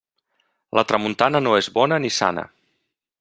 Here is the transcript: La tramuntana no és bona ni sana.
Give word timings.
La 0.79 0.83
tramuntana 0.91 1.43
no 1.47 1.53
és 1.61 1.71
bona 1.79 2.03
ni 2.07 2.13
sana. 2.17 2.47